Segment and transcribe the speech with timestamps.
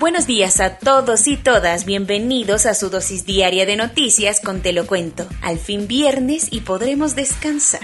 [0.00, 4.72] Buenos días a todos y todas, bienvenidos a su dosis diaria de noticias con Te
[4.72, 5.26] lo cuento.
[5.42, 7.80] Al fin viernes y podremos descansar.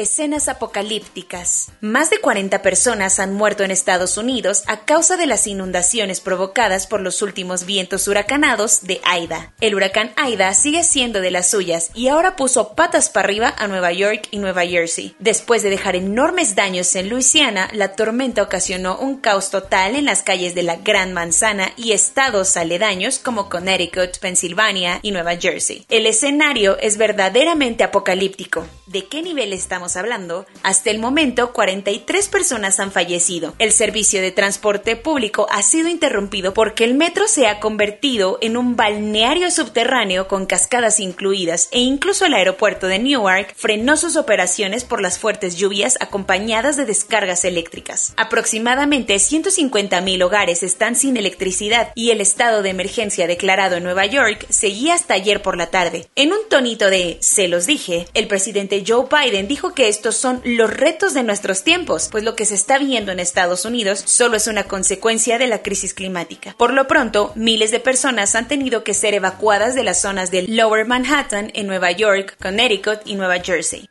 [0.00, 1.72] Escenas apocalípticas.
[1.82, 6.86] Más de 40 personas han muerto en Estados Unidos a causa de las inundaciones provocadas
[6.86, 9.52] por los últimos vientos huracanados de Aida.
[9.60, 13.68] El huracán Aida sigue siendo de las suyas y ahora puso patas para arriba a
[13.68, 15.14] Nueva York y Nueva Jersey.
[15.18, 20.22] Después de dejar enormes daños en Luisiana, la tormenta ocasionó un caos total en las
[20.22, 25.84] calles de la Gran Manzana y estados aledaños como Connecticut, Pensilvania y Nueva Jersey.
[25.90, 28.66] El escenario es verdaderamente apocalíptico.
[28.86, 33.54] ¿De qué nivel estamos hablando, hasta el momento 43 personas han fallecido.
[33.58, 38.56] El servicio de transporte público ha sido interrumpido porque el metro se ha convertido en
[38.56, 44.84] un balneario subterráneo con cascadas incluidas e incluso el aeropuerto de Newark frenó sus operaciones
[44.84, 48.12] por las fuertes lluvias acompañadas de descargas eléctricas.
[48.16, 54.46] Aproximadamente 150.000 hogares están sin electricidad y el estado de emergencia declarado en Nueva York
[54.48, 56.08] seguía hasta ayer por la tarde.
[56.16, 60.40] En un tonito de se los dije, el presidente Joe Biden dijo que estos son
[60.44, 64.36] los retos de nuestros tiempos, pues lo que se está viendo en Estados Unidos solo
[64.36, 66.54] es una consecuencia de la crisis climática.
[66.56, 70.56] Por lo pronto, miles de personas han tenido que ser evacuadas de las zonas del
[70.56, 73.88] Lower Manhattan en Nueva York, Connecticut y Nueva Jersey.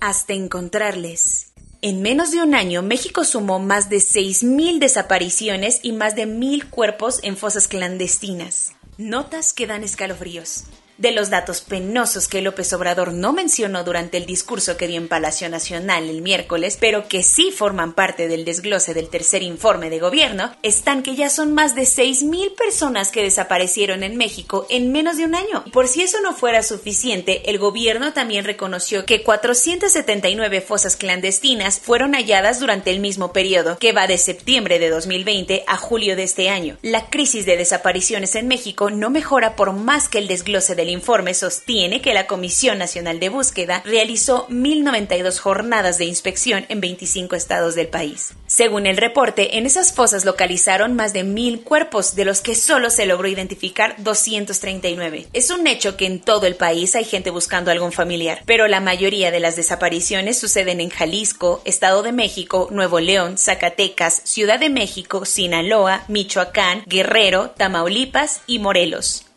[0.00, 1.52] Hasta encontrarles.
[1.82, 6.68] En menos de un año, México sumó más de 6.000 desapariciones y más de 1.000
[6.68, 8.72] cuerpos en fosas clandestinas.
[8.98, 10.64] Notas que dan escalofríos
[11.00, 15.08] de los datos penosos que López Obrador no mencionó durante el discurso que dio en
[15.08, 19.98] Palacio Nacional el miércoles, pero que sí forman parte del desglose del tercer informe de
[19.98, 25.16] gobierno, están que ya son más de 6.000 personas que desaparecieron en México en menos
[25.16, 25.64] de un año.
[25.72, 32.12] Por si eso no fuera suficiente, el gobierno también reconoció que 479 fosas clandestinas fueron
[32.12, 36.50] halladas durante el mismo periodo, que va de septiembre de 2020 a julio de este
[36.50, 36.76] año.
[36.82, 41.34] La crisis de desapariciones en México no mejora por más que el desglose del informe
[41.34, 47.74] sostiene que la Comisión Nacional de Búsqueda realizó 1.092 jornadas de inspección en 25 estados
[47.74, 48.34] del país.
[48.46, 52.90] Según el reporte, en esas fosas localizaron más de 1.000 cuerpos, de los que solo
[52.90, 55.28] se logró identificar 239.
[55.32, 58.80] Es un hecho que en todo el país hay gente buscando algún familiar, pero la
[58.80, 64.70] mayoría de las desapariciones suceden en Jalisco, Estado de México, Nuevo León, Zacatecas, Ciudad de
[64.70, 69.29] México, Sinaloa, Michoacán, Guerrero, Tamaulipas y Morelos.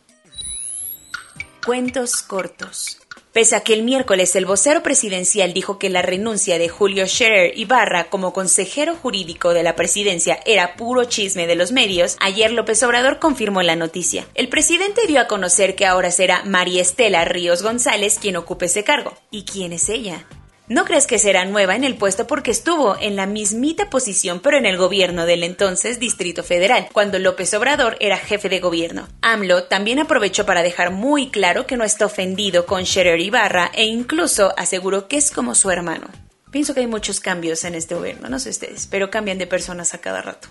[1.65, 2.97] Cuentos cortos.
[3.31, 7.57] Pese a que el miércoles el vocero presidencial dijo que la renuncia de Julio Scherer
[7.57, 12.83] Ibarra como consejero jurídico de la presidencia era puro chisme de los medios, ayer López
[12.83, 14.27] Obrador confirmó la noticia.
[14.35, 18.83] El presidente dio a conocer que ahora será María Estela Ríos González quien ocupe ese
[18.83, 19.13] cargo.
[19.31, 20.25] ¿Y quién es ella?
[20.69, 24.57] No crees que será nueva en el puesto porque estuvo en la mismita posición pero
[24.57, 29.09] en el gobierno del entonces Distrito Federal, cuando López Obrador era jefe de gobierno.
[29.21, 33.83] AMLO también aprovechó para dejar muy claro que no está ofendido con Scherer Ibarra e
[33.83, 36.07] incluso aseguró que es como su hermano.
[36.49, 39.93] Pienso que hay muchos cambios en este gobierno, no sé ustedes, pero cambian de personas
[39.93, 40.47] a cada rato.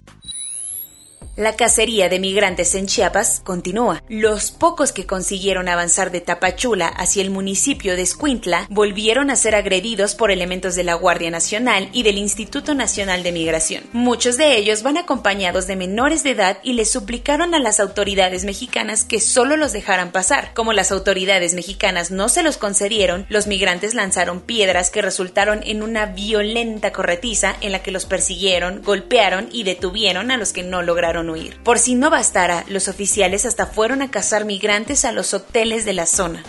[1.35, 4.03] La cacería de migrantes en Chiapas continúa.
[4.11, 9.55] Los pocos que consiguieron avanzar de Tapachula hacia el municipio de Escuintla volvieron a ser
[9.55, 13.85] agredidos por elementos de la Guardia Nacional y del Instituto Nacional de Migración.
[13.95, 18.45] Muchos de ellos van acompañados de menores de edad y les suplicaron a las autoridades
[18.45, 20.53] mexicanas que solo los dejaran pasar.
[20.53, 25.83] Como las autoridades mexicanas no se los concedieron, los migrantes lanzaron piedras que resultaron en
[25.83, 30.83] una violenta corretiza en la que los persiguieron, golpearon y detuvieron a los que no
[30.83, 31.57] lograron huir.
[31.63, 35.93] Por si no bastara, los oficiales hasta fueron a cazar migrantes a los hoteles de
[35.93, 36.43] la zona.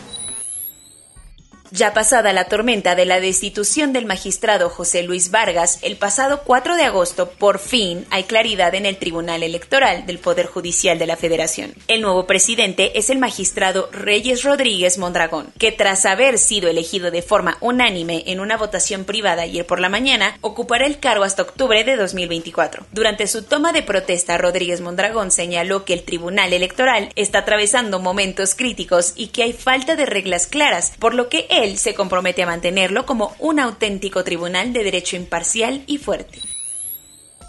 [1.76, 6.76] Ya pasada la tormenta de la destitución del magistrado José Luis Vargas, el pasado 4
[6.76, 11.18] de agosto, por fin hay claridad en el Tribunal Electoral del Poder Judicial de la
[11.18, 11.74] Federación.
[11.88, 17.24] El nuevo presidente es el magistrado Reyes Rodríguez Mondragón, que tras haber sido elegido de
[17.24, 21.84] forma unánime en una votación privada ayer por la mañana, ocupará el cargo hasta octubre
[21.84, 22.86] de 2024.
[22.92, 28.54] Durante su toma de protesta, Rodríguez Mondragón señaló que el Tribunal Electoral está atravesando momentos
[28.54, 32.44] críticos y que hay falta de reglas claras, por lo que él él se compromete
[32.44, 36.53] a mantenerlo como un auténtico tribunal de derecho imparcial y fuerte.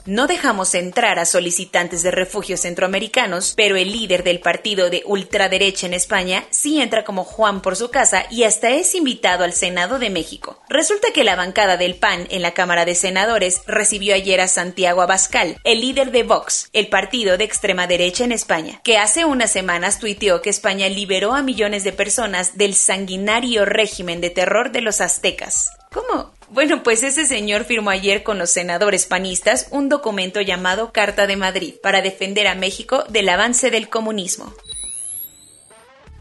[0.07, 5.87] No dejamos entrar a solicitantes de refugio centroamericanos, pero el líder del partido de ultraderecha
[5.87, 9.99] en España sí entra como Juan por su casa y hasta es invitado al Senado
[9.99, 10.61] de México.
[10.69, 15.01] Resulta que la bancada del PAN en la Cámara de Senadores recibió ayer a Santiago
[15.01, 19.53] Abascal, el líder de Vox, el partido de extrema derecha en España, que hace unas
[19.53, 24.83] semanas tuiteó que España liberó a millones de personas del sanguinario régimen de terror de
[24.83, 25.71] los aztecas.
[25.91, 26.35] ¿Cómo?
[26.55, 31.35] Bueno, pues ese señor firmó ayer con los senadores panistas un documento llamado Carta de
[31.35, 34.55] Madrid para defender a México del avance del comunismo.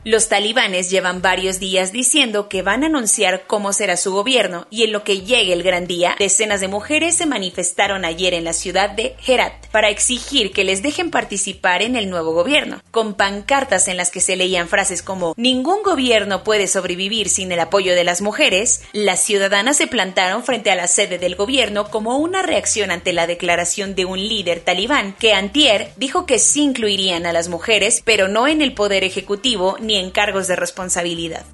[0.06, 4.84] Los talibanes llevan varios días diciendo que van a anunciar cómo será su gobierno y
[4.84, 8.52] en lo que llegue el gran día, decenas de mujeres se manifestaron ayer en la
[8.52, 13.88] ciudad de Herat para exigir que les dejen participar en el nuevo gobierno, con pancartas
[13.88, 18.04] en las que se leían frases como ningún gobierno puede sobrevivir sin el apoyo de
[18.04, 22.92] las mujeres, las ciudadanas se plantaron frente a la sede del gobierno como una reacción
[22.92, 27.48] ante la declaración de un líder talibán que antier dijo que sí incluirían a las
[27.48, 31.46] mujeres, pero no en el poder ejecutivo ni en cargos de responsabilidad.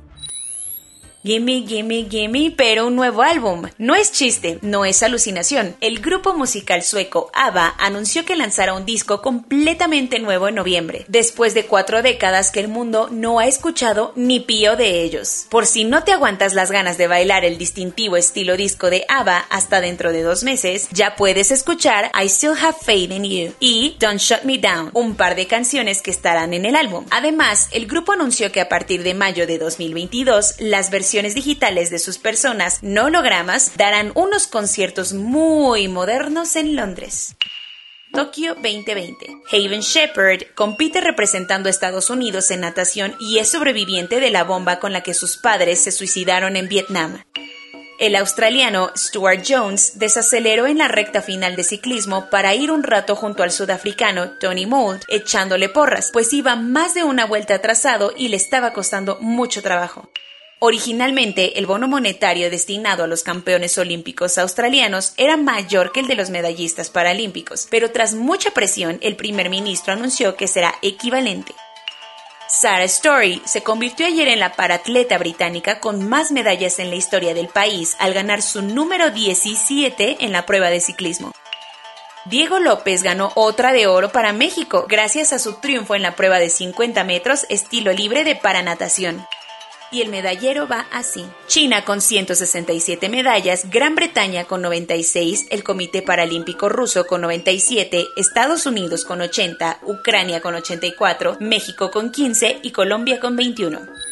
[1.21, 3.63] Gimme, gimme, gimme, pero un nuevo álbum.
[3.77, 5.75] No es chiste, no es alucinación.
[5.81, 11.53] El grupo musical sueco ABBA anunció que lanzará un disco completamente nuevo en noviembre, después
[11.53, 15.45] de cuatro décadas que el mundo no ha escuchado ni pío de ellos.
[15.49, 19.39] Por si no te aguantas las ganas de bailar el distintivo estilo disco de ABBA
[19.49, 23.97] hasta dentro de dos meses, ya puedes escuchar I Still Have Faith in You y
[23.99, 27.05] Don't Shut Me Down, un par de canciones que estarán en el álbum.
[27.11, 30.89] Además, el grupo anunció que a partir de mayo de 2022, las
[31.19, 37.35] digitales de sus personas no hologramas darán unos conciertos muy modernos en Londres.
[38.11, 39.27] Tokio 2020.
[39.51, 44.79] Haven Shepard compite representando a Estados Unidos en natación y es sobreviviente de la bomba
[44.79, 47.23] con la que sus padres se suicidaron en Vietnam.
[47.99, 53.13] El australiano Stuart Jones desaceleró en la recta final de ciclismo para ir un rato
[53.13, 58.29] junto al sudafricano Tony Mould echándole porras, pues iba más de una vuelta atrasado y
[58.29, 60.09] le estaba costando mucho trabajo.
[60.61, 66.15] Originalmente, el bono monetario destinado a los campeones olímpicos australianos era mayor que el de
[66.15, 71.53] los medallistas paralímpicos, pero tras mucha presión, el primer ministro anunció que será equivalente.
[72.49, 77.33] Sarah Story se convirtió ayer en la paratleta británica con más medallas en la historia
[77.33, 81.31] del país al ganar su número 17 en la prueba de ciclismo.
[82.25, 86.37] Diego López ganó otra de oro para México gracias a su triunfo en la prueba
[86.37, 89.25] de 50 metros estilo libre de paranatación
[89.91, 91.25] y el medallero va así.
[91.47, 98.65] China con 167 medallas, Gran Bretaña con 96, el Comité Paralímpico Ruso con 97, Estados
[98.65, 104.08] Unidos con 80, Ucrania con 84, México con 15 y Colombia con 21.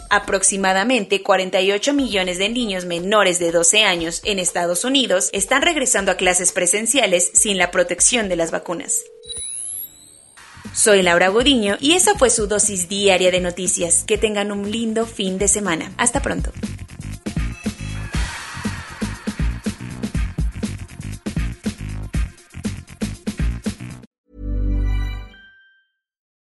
[0.09, 6.15] Aproximadamente 48 millones de niños menores de 12 años en Estados Unidos están regresando a
[6.15, 9.03] clases presenciales sin la protección de las vacunas.
[10.73, 14.05] Soy Laura Godiño y esa fue su dosis diaria de noticias.
[14.05, 15.91] Que tengan un lindo fin de semana.
[15.97, 16.51] Hasta pronto.